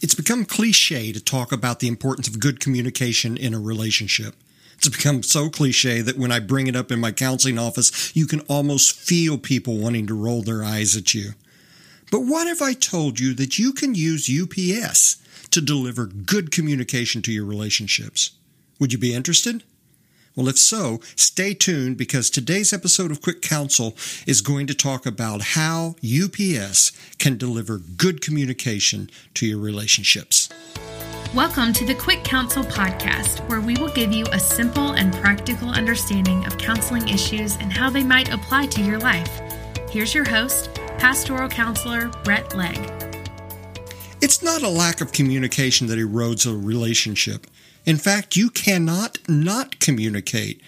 It's 0.00 0.14
become 0.14 0.46
cliche 0.46 1.12
to 1.12 1.20
talk 1.22 1.52
about 1.52 1.80
the 1.80 1.88
importance 1.88 2.26
of 2.26 2.40
good 2.40 2.58
communication 2.58 3.36
in 3.36 3.52
a 3.52 3.60
relationship. 3.60 4.34
It's 4.78 4.88
become 4.88 5.22
so 5.22 5.50
cliche 5.50 6.00
that 6.00 6.16
when 6.16 6.32
I 6.32 6.40
bring 6.40 6.68
it 6.68 6.74
up 6.74 6.90
in 6.90 7.00
my 7.00 7.12
counseling 7.12 7.58
office, 7.58 8.16
you 8.16 8.26
can 8.26 8.40
almost 8.48 8.92
feel 8.92 9.36
people 9.36 9.76
wanting 9.76 10.06
to 10.06 10.14
roll 10.14 10.40
their 10.40 10.64
eyes 10.64 10.96
at 10.96 11.12
you. 11.12 11.32
But 12.10 12.20
what 12.20 12.48
if 12.48 12.62
I 12.62 12.72
told 12.72 13.20
you 13.20 13.34
that 13.34 13.58
you 13.58 13.74
can 13.74 13.94
use 13.94 14.30
UPS 14.30 15.16
to 15.50 15.60
deliver 15.60 16.06
good 16.06 16.50
communication 16.50 17.20
to 17.22 17.32
your 17.32 17.44
relationships? 17.44 18.30
Would 18.78 18.94
you 18.94 18.98
be 18.98 19.14
interested? 19.14 19.64
Well, 20.36 20.46
if 20.46 20.58
so, 20.58 21.00
stay 21.16 21.54
tuned 21.54 21.96
because 21.96 22.30
today's 22.30 22.72
episode 22.72 23.10
of 23.10 23.20
Quick 23.20 23.42
Counsel 23.42 23.96
is 24.28 24.40
going 24.40 24.68
to 24.68 24.74
talk 24.74 25.04
about 25.04 25.42
how 25.42 25.96
UPS 26.04 26.92
can 27.18 27.36
deliver 27.36 27.78
good 27.78 28.20
communication 28.20 29.10
to 29.34 29.44
your 29.44 29.58
relationships. 29.58 30.48
Welcome 31.34 31.72
to 31.72 31.84
the 31.84 31.96
Quick 31.96 32.22
Counsel 32.22 32.62
Podcast, 32.62 33.40
where 33.48 33.60
we 33.60 33.74
will 33.74 33.92
give 33.92 34.12
you 34.12 34.24
a 34.30 34.38
simple 34.38 34.92
and 34.92 35.12
practical 35.14 35.70
understanding 35.70 36.46
of 36.46 36.56
counseling 36.58 37.08
issues 37.08 37.56
and 37.56 37.72
how 37.72 37.90
they 37.90 38.04
might 38.04 38.32
apply 38.32 38.66
to 38.66 38.82
your 38.82 39.00
life. 39.00 39.40
Here's 39.90 40.14
your 40.14 40.28
host, 40.28 40.72
Pastoral 40.98 41.48
Counselor 41.48 42.06
Brett 42.22 42.54
Legg. 42.54 42.78
It's 44.20 44.44
not 44.44 44.62
a 44.62 44.68
lack 44.68 45.00
of 45.00 45.10
communication 45.10 45.88
that 45.88 45.98
erodes 45.98 46.48
a 46.48 46.56
relationship. 46.56 47.48
In 47.90 47.96
fact, 47.96 48.36
you 48.36 48.50
cannot 48.50 49.18
not 49.28 49.80
communicate. 49.80 50.62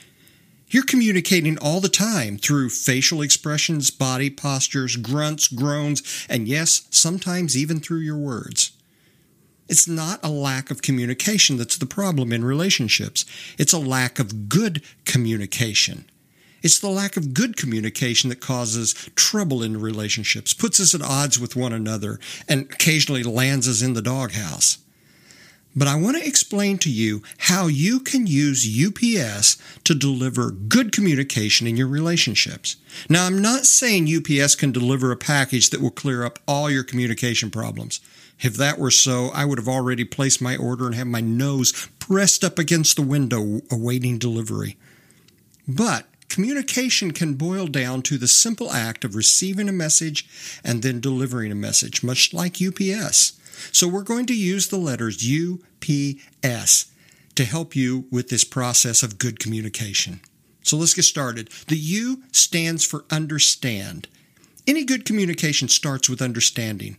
You're 0.71 0.83
communicating 0.83 1.57
all 1.57 1.79
the 1.79 1.89
time 1.89 2.37
through 2.37 2.71
facial 2.71 3.23
expressions, 3.23 3.93
body 3.93 4.29
postures, 4.29 4.97
grunts, 4.97 5.47
groans, 5.47 6.27
and 6.29 6.48
yes, 6.48 6.89
sometimes 6.91 7.57
even 7.57 7.79
through 7.79 8.01
your 8.01 8.17
words. 8.17 8.73
It's 9.69 9.87
not 9.87 10.19
a 10.25 10.31
lack 10.31 10.69
of 10.73 10.83
communication 10.83 11.59
that's 11.59 11.77
the 11.77 11.87
problem 11.87 12.33
in 12.33 12.45
relationships. 12.45 13.25
It's 13.56 13.73
a 13.73 13.78
lack 13.78 14.19
of 14.19 14.48
good 14.48 14.83
communication. 15.05 16.06
It's 16.61 16.81
the 16.81 16.89
lack 16.89 17.17
of 17.17 17.34
good 17.34 17.56
communication 17.56 18.31
that 18.31 18.41
causes 18.41 18.95
trouble 19.15 19.62
in 19.62 19.81
relationships, 19.81 20.55
puts 20.55 20.81
us 20.81 20.93
at 20.93 21.03
odds 21.03 21.39
with 21.39 21.55
one 21.55 21.73
another, 21.73 22.19
and 22.48 22.62
occasionally 22.62 23.23
lands 23.23 23.69
us 23.69 23.81
in 23.81 23.93
the 23.93 24.03
doghouse. 24.03 24.78
But 25.75 25.89
I 25.89 25.97
want 25.97 26.19
to 26.19 26.27
explain 26.27 26.78
to 26.78 26.91
you 26.91 27.23
how 27.39 27.67
you 27.67 28.01
can 28.01 28.27
use 28.27 28.69
UPS 28.69 29.56
to 29.84 29.95
deliver 29.95 30.51
good 30.51 30.92
communication 30.92 31.67
in 31.67 31.77
your 31.77 31.87
relationships. 31.87 32.77
Now, 33.09 33.25
I'm 33.25 33.41
not 33.41 33.65
saying 33.65 34.09
UPS 34.15 34.55
can 34.55 34.70
deliver 34.70 35.11
a 35.11 35.17
package 35.17 35.70
that 35.70 35.81
will 35.81 35.91
clear 35.91 36.25
up 36.25 36.39
all 36.47 36.70
your 36.70 36.84
communication 36.84 37.50
problems. 37.50 38.00
If 38.41 38.55
that 38.55 38.78
were 38.78 38.91
so, 38.91 39.31
I 39.33 39.45
would 39.45 39.59
have 39.59 39.69
already 39.69 40.05
placed 40.05 40.43
my 40.43 40.56
order 40.56 40.87
and 40.87 40.95
had 40.95 41.06
my 41.06 41.20
nose 41.20 41.89
pressed 41.98 42.45
up 42.45 42.59
against 42.59 42.97
the 42.97 43.03
window 43.03 43.62
awaiting 43.70 44.19
delivery. 44.19 44.77
But 45.67 46.06
communication 46.33 47.11
can 47.11 47.34
boil 47.34 47.66
down 47.66 48.00
to 48.00 48.16
the 48.16 48.27
simple 48.27 48.72
act 48.72 49.05
of 49.05 49.14
receiving 49.14 49.69
a 49.69 49.72
message 49.72 50.27
and 50.64 50.83
then 50.83 50.98
delivering 50.98 51.52
a 51.52 51.55
message, 51.55 52.02
much 52.02 52.33
like 52.33 52.56
UPS. 52.62 53.38
So 53.70 53.86
we're 53.86 54.02
going 54.02 54.25
to 54.27 54.34
use 54.34 54.69
the 54.69 54.78
letters 54.78 55.22
UPS 55.22 56.86
to 57.34 57.44
help 57.44 57.77
you 57.77 58.06
with 58.10 58.30
this 58.30 58.44
process 58.44 59.03
of 59.03 59.19
good 59.19 59.38
communication. 59.38 60.20
So 60.62 60.78
let's 60.78 60.94
get 60.94 61.03
started. 61.03 61.50
The 61.69 61.77
U 61.77 62.22
stands 62.33 62.83
for 62.83 63.05
understand. 63.10 64.08
Any 64.66 64.84
good 64.84 65.05
communication 65.05 65.69
starts 65.69 66.08
with 66.08 66.22
understanding. 66.22 66.97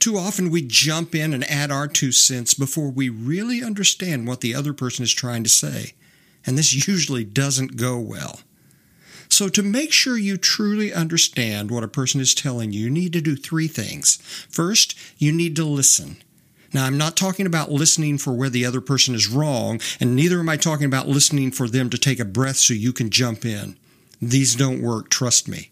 Too 0.00 0.16
often 0.16 0.50
we 0.50 0.62
jump 0.62 1.14
in 1.14 1.32
and 1.32 1.48
add 1.48 1.70
our 1.70 1.86
two 1.86 2.10
cents 2.10 2.52
before 2.52 2.90
we 2.90 3.08
really 3.08 3.62
understand 3.62 4.26
what 4.26 4.40
the 4.40 4.56
other 4.56 4.72
person 4.72 5.04
is 5.04 5.12
trying 5.12 5.44
to 5.44 5.48
say. 5.48 5.92
And 6.44 6.58
this 6.58 6.88
usually 6.88 7.22
doesn't 7.22 7.76
go 7.76 8.00
well. 8.00 8.40
So, 9.32 9.48
to 9.48 9.62
make 9.62 9.92
sure 9.92 10.18
you 10.18 10.36
truly 10.36 10.92
understand 10.92 11.70
what 11.70 11.82
a 11.82 11.88
person 11.88 12.20
is 12.20 12.34
telling 12.34 12.70
you, 12.70 12.82
you 12.84 12.90
need 12.90 13.14
to 13.14 13.22
do 13.22 13.34
three 13.34 13.66
things. 13.66 14.16
First, 14.50 14.94
you 15.16 15.32
need 15.32 15.56
to 15.56 15.64
listen. 15.64 16.18
Now, 16.74 16.84
I'm 16.84 16.98
not 16.98 17.16
talking 17.16 17.46
about 17.46 17.72
listening 17.72 18.18
for 18.18 18.34
where 18.34 18.50
the 18.50 18.66
other 18.66 18.82
person 18.82 19.14
is 19.14 19.28
wrong, 19.28 19.80
and 19.98 20.14
neither 20.14 20.38
am 20.38 20.50
I 20.50 20.58
talking 20.58 20.84
about 20.84 21.08
listening 21.08 21.50
for 21.50 21.66
them 21.66 21.88
to 21.88 21.96
take 21.96 22.20
a 22.20 22.26
breath 22.26 22.56
so 22.56 22.74
you 22.74 22.92
can 22.92 23.08
jump 23.08 23.46
in. 23.46 23.78
These 24.20 24.54
don't 24.54 24.82
work, 24.82 25.08
trust 25.08 25.48
me. 25.48 25.71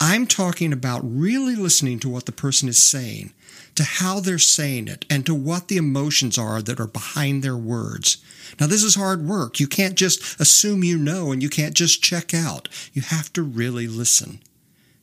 I'm 0.00 0.26
talking 0.26 0.72
about 0.72 1.00
really 1.02 1.54
listening 1.54 1.98
to 2.00 2.08
what 2.08 2.26
the 2.26 2.32
person 2.32 2.68
is 2.68 2.82
saying, 2.82 3.32
to 3.74 3.82
how 3.82 4.20
they're 4.20 4.38
saying 4.38 4.88
it, 4.88 5.04
and 5.08 5.24
to 5.26 5.34
what 5.34 5.68
the 5.68 5.76
emotions 5.76 6.36
are 6.38 6.60
that 6.62 6.80
are 6.80 6.86
behind 6.86 7.42
their 7.42 7.56
words. 7.56 8.18
Now, 8.60 8.66
this 8.66 8.82
is 8.82 8.94
hard 8.94 9.26
work. 9.26 9.58
You 9.58 9.66
can't 9.66 9.96
just 9.96 10.40
assume 10.40 10.84
you 10.84 10.98
know 10.98 11.32
and 11.32 11.42
you 11.42 11.48
can't 11.48 11.74
just 11.74 12.02
check 12.02 12.34
out. 12.34 12.68
You 12.92 13.02
have 13.02 13.32
to 13.34 13.42
really 13.42 13.86
listen. 13.86 14.40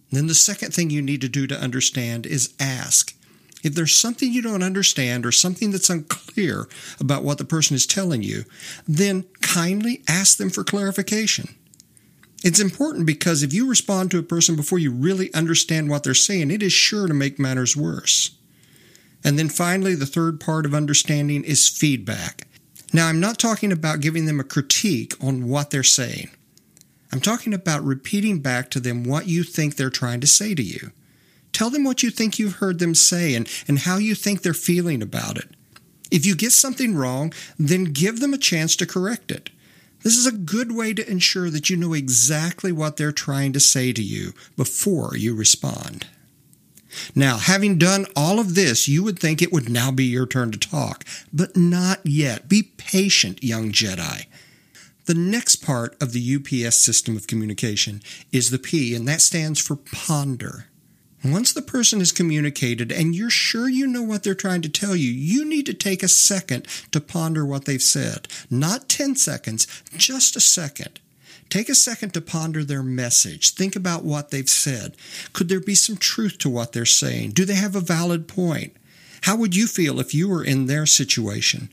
And 0.09 0.17
then 0.19 0.27
the 0.27 0.35
second 0.35 0.73
thing 0.73 0.89
you 0.89 1.01
need 1.01 1.21
to 1.21 1.29
do 1.29 1.47
to 1.47 1.59
understand 1.59 2.25
is 2.25 2.53
ask. 2.59 3.15
If 3.63 3.75
there's 3.75 3.95
something 3.95 4.31
you 4.31 4.41
don't 4.41 4.61
understand 4.61 5.25
or 5.25 5.31
something 5.31 5.71
that's 5.71 5.89
unclear 5.89 6.67
about 6.99 7.23
what 7.23 7.37
the 7.37 7.45
person 7.45 7.75
is 7.75 7.87
telling 7.87 8.21
you, 8.21 8.43
then 8.87 9.23
kindly 9.41 10.03
ask 10.07 10.37
them 10.37 10.49
for 10.49 10.63
clarification. 10.63 11.55
It's 12.43 12.59
important 12.59 13.05
because 13.05 13.41
if 13.41 13.53
you 13.53 13.67
respond 13.67 14.11
to 14.11 14.19
a 14.19 14.23
person 14.23 14.55
before 14.57 14.77
you 14.77 14.91
really 14.91 15.33
understand 15.33 15.89
what 15.89 16.03
they're 16.03 16.13
saying, 16.13 16.51
it 16.51 16.61
is 16.61 16.73
sure 16.73 17.07
to 17.07 17.13
make 17.13 17.39
matters 17.39 17.75
worse. 17.75 18.31
And 19.23 19.39
then 19.39 19.47
finally, 19.47 19.95
the 19.95 20.05
third 20.05 20.41
part 20.41 20.65
of 20.65 20.73
understanding 20.73 21.45
is 21.45 21.69
feedback. 21.69 22.45
Now, 22.91 23.07
I'm 23.07 23.21
not 23.21 23.39
talking 23.39 23.71
about 23.71 24.01
giving 24.01 24.25
them 24.25 24.41
a 24.41 24.43
critique 24.43 25.13
on 25.23 25.47
what 25.47 25.71
they're 25.71 25.83
saying. 25.83 26.29
I'm 27.13 27.21
talking 27.21 27.53
about 27.53 27.83
repeating 27.83 28.39
back 28.39 28.69
to 28.71 28.79
them 28.79 29.03
what 29.03 29.27
you 29.27 29.43
think 29.43 29.75
they're 29.75 29.89
trying 29.89 30.19
to 30.19 30.27
say 30.27 30.53
to 30.53 30.61
you. 30.61 30.91
Tell 31.53 31.69
them 31.69 31.85
what 31.85 32.03
you 32.03 32.09
think 32.09 32.37
you've 32.37 32.55
heard 32.55 32.79
them 32.79 32.95
say 32.95 33.35
and, 33.35 33.47
and 33.67 33.79
how 33.79 33.97
you 33.97 34.15
think 34.15 34.41
they're 34.41 34.53
feeling 34.53 35.01
about 35.01 35.37
it. 35.37 35.49
If 36.11 36.25
you 36.25 36.35
get 36.35 36.51
something 36.51 36.95
wrong, 36.95 37.31
then 37.57 37.85
give 37.85 38.19
them 38.19 38.33
a 38.33 38.37
chance 38.37 38.75
to 38.75 38.85
correct 38.85 39.31
it. 39.31 39.49
This 40.03 40.17
is 40.17 40.25
a 40.25 40.31
good 40.31 40.73
way 40.73 40.93
to 40.93 41.09
ensure 41.09 41.49
that 41.49 41.69
you 41.69 41.77
know 41.77 41.93
exactly 41.93 42.71
what 42.71 42.97
they're 42.97 43.13
trying 43.13 43.53
to 43.53 43.59
say 43.59 43.93
to 43.93 44.03
you 44.03 44.33
before 44.57 45.15
you 45.15 45.33
respond. 45.33 46.07
Now, 47.15 47.37
having 47.37 47.77
done 47.77 48.05
all 48.15 48.39
of 48.39 48.53
this, 48.53 48.87
you 48.87 49.03
would 49.03 49.17
think 49.17 49.41
it 49.41 49.51
would 49.51 49.69
now 49.69 49.91
be 49.91 50.03
your 50.03 50.27
turn 50.27 50.51
to 50.51 50.59
talk, 50.59 51.05
but 51.31 51.57
not 51.57 52.01
yet. 52.03 52.47
Be 52.47 52.63
patient, 52.77 53.43
young 53.43 53.71
Jedi. 53.71 54.25
The 55.05 55.15
next 55.15 55.57
part 55.57 56.01
of 56.01 56.13
the 56.13 56.35
UPS 56.35 56.77
system 56.77 57.17
of 57.17 57.27
communication 57.27 58.01
is 58.31 58.51
the 58.51 58.59
P, 58.59 58.95
and 58.95 59.07
that 59.07 59.21
stands 59.21 59.59
for 59.59 59.75
ponder. 59.75 60.67
Once 61.23 61.53
the 61.53 61.61
person 61.61 61.99
has 61.99 62.11
communicated 62.11 62.91
and 62.91 63.15
you're 63.15 63.29
sure 63.29 63.69
you 63.69 63.87
know 63.87 64.03
what 64.03 64.23
they're 64.23 64.35
trying 64.35 64.61
to 64.61 64.69
tell 64.69 64.95
you, 64.95 65.09
you 65.09 65.45
need 65.45 65.65
to 65.65 65.73
take 65.73 66.03
a 66.03 66.07
second 66.07 66.67
to 66.91 66.99
ponder 66.99 67.45
what 67.45 67.63
they've 67.63 67.81
said. 67.81 68.27
Not 68.49 68.89
10 68.89 69.15
seconds, 69.15 69.65
just 69.95 70.35
a 70.35 70.41
second. 70.41 70.99
Take 71.49 71.69
a 71.69 71.75
second 71.75 72.13
to 72.15 72.21
ponder 72.21 72.63
their 72.63 72.83
message. 72.83 73.51
Think 73.51 73.75
about 73.75 74.03
what 74.03 74.31
they've 74.31 74.49
said. 74.49 74.95
Could 75.31 75.47
there 75.47 75.61
be 75.61 75.75
some 75.75 75.97
truth 75.97 76.39
to 76.39 76.49
what 76.49 76.73
they're 76.73 76.85
saying? 76.85 77.31
Do 77.31 77.45
they 77.45 77.55
have 77.55 77.75
a 77.75 77.79
valid 77.79 78.27
point? 78.27 78.75
How 79.21 79.37
would 79.37 79.55
you 79.55 79.67
feel 79.67 79.99
if 79.99 80.13
you 80.13 80.27
were 80.27 80.43
in 80.43 80.65
their 80.65 80.85
situation? 80.85 81.69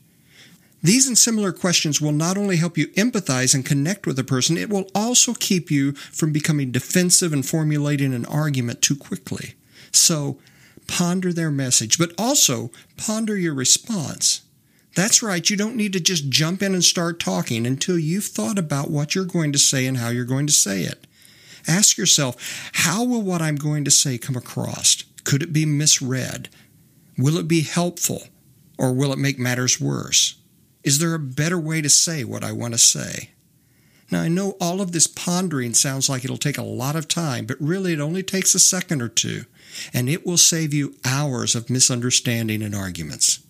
These 0.83 1.07
and 1.07 1.19
similar 1.19 1.53
questions 1.53 2.01
will 2.01 2.13
not 2.13 2.39
only 2.39 2.57
help 2.57 2.79
you 2.79 2.89
empathize 2.89 3.55
and 3.55 3.67
connect 3.67 4.07
with 4.07 4.19
a 4.19 4.25
person, 4.25 4.57
it 4.57 4.71
will 4.71 4.89
also 4.95 5.35
keep 5.35 5.71
you 5.71 5.93
from 5.93 6.33
becoming 6.33 6.71
defensive 6.71 7.33
and 7.33 7.45
formulating 7.45 8.15
an 8.15 8.25
argument 8.25 8.81
too 8.81 8.97
quickly. 8.97 9.55
So, 9.93 10.39
ponder 10.87 11.33
their 11.33 11.51
message, 11.51 11.99
but 11.99 12.13
also 12.17 12.71
ponder 12.97 13.37
your 13.37 13.55
response. 13.55 14.41
That's 14.97 15.23
right, 15.23 15.49
you 15.49 15.57
don't 15.57 15.77
need 15.77 15.93
to 15.93 16.01
just 16.01 16.31
jump 16.31 16.63
in 16.63 16.75
and 16.75 16.83
start 16.83 17.21
talking 17.21 17.67
until 17.67 17.99
you've 17.99 18.25
thought 18.25 18.59
about 18.59 18.91
what 18.91 19.15
you're 19.15 19.25
going 19.25 19.53
to 19.53 19.59
say 19.59 19.87
and 19.87 19.99
how 19.99 20.09
you're 20.09 20.25
going 20.25 20.47
to 20.47 20.53
say 20.53 20.83
it. 20.83 21.07
Ask 21.69 21.97
yourself, 21.99 22.71
how 22.73 23.05
will 23.05 23.23
what 23.23 23.43
I'm 23.43 23.57
going 23.57 23.85
to 23.85 23.91
say 23.91 24.19
come 24.19 24.37
across? 24.37 25.05
Could 25.25 25.43
it 25.43 25.53
be 25.53 25.67
misread? 25.67 26.49
Will 27.17 27.37
it 27.37 27.47
be 27.47 27.61
helpful? 27.61 28.25
Or 28.79 28.93
will 28.95 29.13
it 29.13 29.19
make 29.19 29.39
matters 29.39 29.81
worse? 29.81 30.37
Is 30.83 30.99
there 30.99 31.15
a 31.15 31.19
better 31.19 31.59
way 31.59 31.83
to 31.83 31.91
say 31.91 32.25
what 32.25 32.45
I 32.45 32.53
want 32.53 32.75
to 32.75 32.79
say? 32.79 33.31
Now, 34.11 34.23
I 34.23 34.29
know 34.29 34.57
all 34.61 34.81
of 34.81 34.93
this 34.93 35.07
pondering 35.07 35.75
sounds 35.75 36.09
like 36.09 36.25
it'll 36.25 36.37
take 36.37 36.59
a 36.59 36.63
lot 36.63 36.97
of 36.97 37.07
time, 37.07 37.47
but 37.47 37.61
really 37.61 37.93
it 37.93 38.01
only 38.01 38.23
takes 38.23 38.55
a 38.55 38.59
second 38.59 39.03
or 39.03 39.09
two, 39.09 39.45
and 39.93 40.09
it 40.09 40.27
will 40.27 40.37
save 40.37 40.75
you 40.75 40.97
hours 41.05 41.55
of 41.55 41.71
misunderstanding 41.71 42.63
and 42.63 42.75
arguments. 42.75 43.41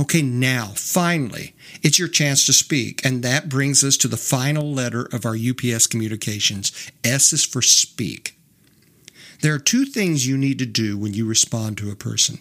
Okay, 0.00 0.22
now, 0.22 0.72
finally, 0.76 1.54
it's 1.82 1.98
your 1.98 2.08
chance 2.08 2.46
to 2.46 2.52
speak. 2.52 3.04
And 3.04 3.24
that 3.24 3.48
brings 3.48 3.82
us 3.82 3.96
to 3.98 4.08
the 4.08 4.16
final 4.16 4.72
letter 4.72 5.08
of 5.12 5.26
our 5.26 5.36
UPS 5.36 5.88
communications. 5.88 6.72
S 7.02 7.32
is 7.32 7.44
for 7.44 7.62
speak. 7.62 8.38
There 9.42 9.54
are 9.54 9.58
two 9.58 9.84
things 9.84 10.26
you 10.26 10.36
need 10.36 10.58
to 10.60 10.66
do 10.66 10.96
when 10.96 11.14
you 11.14 11.26
respond 11.26 11.78
to 11.78 11.90
a 11.90 11.96
person. 11.96 12.38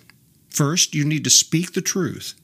First, 0.50 0.94
you 0.94 1.04
need 1.04 1.24
to 1.24 1.30
speak 1.30 1.74
the 1.74 1.82
truth. 1.82 2.36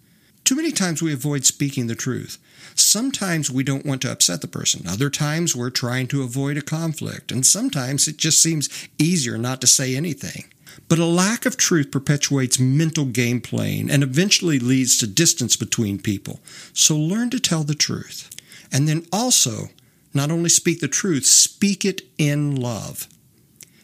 Too 0.43 0.55
many 0.55 0.71
times 0.71 1.01
we 1.01 1.13
avoid 1.13 1.45
speaking 1.45 1.87
the 1.87 1.95
truth. 1.95 2.37
Sometimes 2.75 3.49
we 3.49 3.63
don't 3.63 3.85
want 3.85 4.01
to 4.01 4.11
upset 4.11 4.41
the 4.41 4.47
person. 4.47 4.85
Other 4.87 5.09
times 5.09 5.55
we're 5.55 5.69
trying 5.69 6.07
to 6.07 6.23
avoid 6.23 6.57
a 6.57 6.61
conflict. 6.61 7.31
And 7.31 7.45
sometimes 7.45 8.07
it 8.07 8.17
just 8.17 8.41
seems 8.41 8.69
easier 8.97 9.37
not 9.37 9.61
to 9.61 9.67
say 9.67 9.95
anything. 9.95 10.45
But 10.89 10.99
a 10.99 11.05
lack 11.05 11.45
of 11.45 11.55
truth 11.55 11.91
perpetuates 11.91 12.59
mental 12.59 13.05
game 13.05 13.39
playing 13.41 13.89
and 13.89 14.03
eventually 14.03 14.59
leads 14.59 14.97
to 14.97 15.07
distance 15.07 15.55
between 15.55 15.99
people. 15.99 16.39
So 16.73 16.97
learn 16.97 17.29
to 17.29 17.39
tell 17.39 17.63
the 17.63 17.75
truth. 17.75 18.29
And 18.71 18.87
then 18.87 19.05
also, 19.13 19.69
not 20.13 20.31
only 20.31 20.49
speak 20.49 20.79
the 20.79 20.87
truth, 20.87 21.25
speak 21.25 21.85
it 21.85 22.01
in 22.17 22.55
love. 22.55 23.07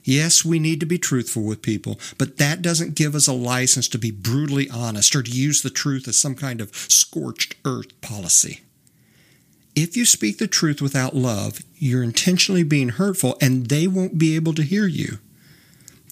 Yes, 0.10 0.44
we 0.44 0.58
need 0.58 0.80
to 0.80 0.88
be 0.88 0.98
truthful 0.98 1.44
with 1.44 1.62
people, 1.62 2.00
but 2.18 2.38
that 2.38 2.64
doesn't 2.64 2.96
give 2.96 3.14
us 3.14 3.28
a 3.28 3.32
license 3.32 3.88
to 3.90 4.00
be 4.00 4.10
brutally 4.10 4.68
honest 4.68 5.16
or 5.16 5.22
to 5.22 5.30
use 5.30 5.62
the 5.62 5.70
truth 5.70 6.08
as 6.08 6.18
some 6.18 6.34
kind 6.34 6.62
of 6.62 6.74
scorched 6.74 7.56
earth 7.64 8.02
policy. 8.02 8.62
If 9.76 9.96
you 9.96 10.06
speak 10.06 10.40
the 10.40 10.48
truth 10.48 10.82
without 10.82 11.16
love, 11.16 11.62
you're 11.76 12.02
intentionally 12.02 12.64
being 12.64 12.90
hurtful 12.90 13.38
and 13.40 13.68
they 13.68 13.86
won't 13.86 14.18
be 14.18 14.36
able 14.36 14.56
to 14.56 14.64
hear 14.64 14.88
you. 14.88 15.20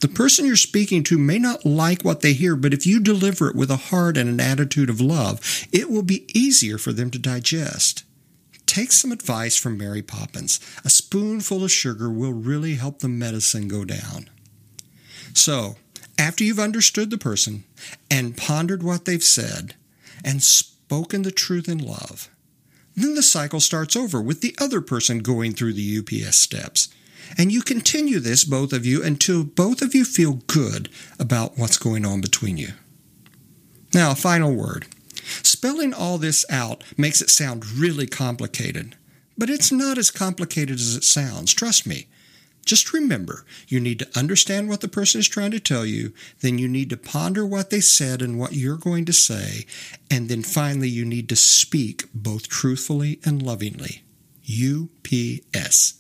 The 0.01 0.07
person 0.07 0.45
you're 0.45 0.57
speaking 0.57 1.01
to 1.05 1.17
may 1.17 1.39
not 1.39 1.65
like 1.65 2.03
what 2.03 2.21
they 2.21 2.33
hear, 2.33 2.55
but 2.55 2.75
if 2.75 2.85
you 2.85 2.99
deliver 2.99 3.49
it 3.49 3.55
with 3.55 3.71
a 3.71 3.77
heart 3.77 4.15
and 4.15 4.29
an 4.29 4.39
attitude 4.39 4.91
of 4.91 5.01
love, 5.01 5.65
it 5.71 5.89
will 5.89 6.03
be 6.03 6.27
easier 6.38 6.77
for 6.77 6.94
them 6.94 7.09
to 7.09 7.17
digest. 7.17 8.03
Take 8.67 8.91
some 8.91 9.11
advice 9.11 9.57
from 9.57 9.77
Mary 9.77 10.03
Poppins. 10.03 10.59
A 10.85 10.89
spoonful 10.89 11.63
of 11.63 11.71
sugar 11.71 12.11
will 12.11 12.33
really 12.33 12.75
help 12.75 12.99
the 12.99 13.07
medicine 13.07 13.67
go 13.67 13.83
down. 13.83 14.29
So, 15.33 15.77
after 16.19 16.43
you've 16.43 16.59
understood 16.59 17.09
the 17.09 17.17
person 17.17 17.63
and 18.11 18.37
pondered 18.37 18.83
what 18.83 19.05
they've 19.05 19.23
said 19.23 19.75
and 20.23 20.43
spoken 20.43 21.23
the 21.23 21.31
truth 21.31 21.67
in 21.67 21.79
love, 21.79 22.29
then 22.95 23.15
the 23.15 23.23
cycle 23.23 23.59
starts 23.59 23.95
over 23.95 24.21
with 24.21 24.41
the 24.41 24.55
other 24.59 24.81
person 24.81 25.19
going 25.19 25.53
through 25.53 25.73
the 25.73 25.99
UPS 25.99 26.35
steps. 26.35 26.89
And 27.37 27.51
you 27.51 27.61
continue 27.61 28.19
this, 28.19 28.43
both 28.43 28.73
of 28.73 28.85
you, 28.85 29.03
until 29.03 29.43
both 29.43 29.81
of 29.81 29.93
you 29.93 30.05
feel 30.05 30.41
good 30.47 30.89
about 31.19 31.57
what's 31.57 31.77
going 31.77 32.05
on 32.05 32.21
between 32.21 32.57
you. 32.57 32.69
Now, 33.93 34.11
a 34.11 34.15
final 34.15 34.53
word. 34.53 34.87
Spelling 35.44 35.94
all 35.94 36.18
this 36.18 36.45
out 36.50 36.83
makes 36.97 37.21
it 37.21 37.29
sound 37.29 37.69
really 37.71 38.07
complicated, 38.07 38.95
but 39.38 39.50
it's 39.50 39.71
not 39.71 39.97
as 39.97 40.12
complicated 40.12 40.75
as 40.75 40.95
it 40.95 41.03
sounds, 41.03 41.53
trust 41.53 41.85
me. 41.85 42.07
Just 42.65 42.91
remember, 42.91 43.45
you 43.69 43.79
need 43.79 44.00
to 44.00 44.19
understand 44.19 44.68
what 44.68 44.81
the 44.81 44.89
person 44.89 45.19
is 45.19 45.27
trying 45.29 45.51
to 45.51 45.59
tell 45.59 45.85
you, 45.85 46.12
then 46.41 46.57
you 46.57 46.68
need 46.68 46.89
to 46.89 46.97
ponder 46.97 47.45
what 47.45 47.69
they 47.69 47.79
said 47.79 48.21
and 48.21 48.38
what 48.38 48.53
you're 48.53 48.75
going 48.75 49.06
to 49.06 49.13
say, 49.13 49.65
and 50.12 50.27
then 50.27 50.44
finally 50.44 50.89
you 50.89 51.06
need 51.06 51.30
to 51.30 51.38
speak 51.38 52.09
both 52.13 52.50
truthfully 52.50 53.19
and 53.23 53.41
lovingly. 53.41 54.03
UPS. 54.44 55.94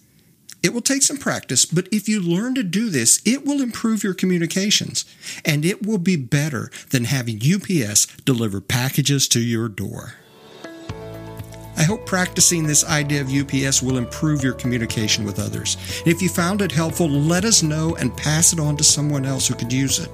It 0.63 0.73
will 0.73 0.81
take 0.81 1.03
some 1.03 1.17
practice, 1.17 1.65
but 1.65 1.87
if 1.91 2.09
you 2.09 2.19
learn 2.19 2.55
to 2.55 2.63
do 2.63 2.89
this, 2.89 3.21
it 3.25 3.45
will 3.45 3.61
improve 3.61 4.03
your 4.03 4.13
communications 4.13 5.05
and 5.45 5.63
it 5.63 5.85
will 5.85 5.99
be 5.99 6.15
better 6.15 6.71
than 6.89 7.05
having 7.05 7.37
UPS 7.37 8.07
deliver 8.25 8.59
packages 8.59 9.27
to 9.29 9.39
your 9.39 9.69
door. 9.69 10.15
I 11.77 11.83
hope 11.83 12.07
practicing 12.07 12.65
this 12.65 12.83
idea 12.83 13.21
of 13.21 13.31
UPS 13.31 13.83
will 13.83 13.97
improve 13.97 14.43
your 14.43 14.53
communication 14.53 15.23
with 15.23 15.39
others. 15.39 15.77
And 15.99 16.07
if 16.07 16.23
you 16.23 16.29
found 16.29 16.63
it 16.63 16.71
helpful, 16.71 17.07
let 17.07 17.45
us 17.45 17.61
know 17.61 17.95
and 17.97 18.17
pass 18.17 18.51
it 18.51 18.59
on 18.59 18.77
to 18.77 18.83
someone 18.83 19.25
else 19.25 19.47
who 19.47 19.53
could 19.53 19.71
use 19.71 19.99
it. 19.99 20.09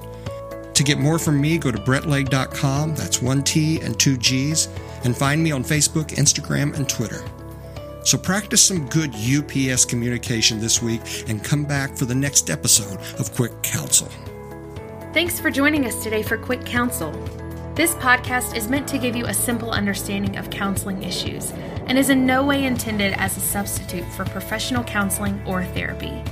To 0.74 0.82
get 0.82 0.98
more 0.98 1.18
from 1.18 1.40
me, 1.40 1.56
go 1.56 1.70
to 1.70 1.78
brettlegg.com, 1.78 2.96
that's 2.96 3.22
one 3.22 3.42
T 3.44 3.80
and 3.80 3.98
two 3.98 4.18
G's, 4.18 4.68
and 5.04 5.16
find 5.16 5.42
me 5.42 5.52
on 5.52 5.64
Facebook, 5.64 6.08
Instagram, 6.16 6.76
and 6.76 6.86
Twitter. 6.86 7.24
So 8.04 8.18
practice 8.18 8.62
some 8.62 8.86
good 8.88 9.14
UPS 9.14 9.86
communication 9.86 10.60
this 10.60 10.82
week 10.82 11.00
and 11.26 11.42
come 11.42 11.64
back 11.64 11.96
for 11.96 12.04
the 12.04 12.14
next 12.14 12.50
episode 12.50 13.00
of 13.18 13.32
Quick 13.34 13.62
Counsel. 13.62 14.08
Thanks 15.14 15.40
for 15.40 15.50
joining 15.50 15.86
us 15.86 16.02
today 16.02 16.22
for 16.22 16.36
Quick 16.36 16.66
Counsel. 16.66 17.12
This 17.74 17.94
podcast 17.94 18.54
is 18.54 18.68
meant 18.68 18.86
to 18.88 18.98
give 18.98 19.16
you 19.16 19.24
a 19.24 19.34
simple 19.34 19.70
understanding 19.70 20.36
of 20.36 20.50
counseling 20.50 21.02
issues 21.02 21.50
and 21.86 21.98
is 21.98 22.10
in 22.10 22.26
no 22.26 22.44
way 22.44 22.64
intended 22.64 23.14
as 23.14 23.36
a 23.36 23.40
substitute 23.40 24.04
for 24.12 24.24
professional 24.26 24.84
counseling 24.84 25.42
or 25.46 25.64
therapy. 25.64 26.22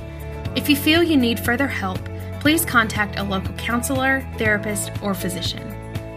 If 0.55 0.69
you 0.69 0.75
feel 0.75 1.01
you 1.01 1.17
need 1.17 1.39
further 1.39 1.67
help, 1.67 1.99
please 2.39 2.63
contact 2.65 3.17
a 3.17 3.23
local 3.23 3.53
counselor, 3.55 4.25
therapist, 4.37 4.91
or 5.01 5.13
physician. 5.13 5.69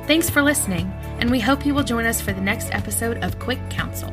Thanks 0.06 0.28
for 0.28 0.42
listening, 0.42 0.92
and 1.18 1.30
we 1.30 1.40
hope 1.40 1.64
you 1.64 1.74
will 1.74 1.82
join 1.82 2.04
us 2.04 2.20
for 2.20 2.32
the 2.32 2.40
next 2.40 2.72
episode 2.72 3.24
of 3.24 3.38
Quick 3.38 3.58
Counsel. 3.70 4.12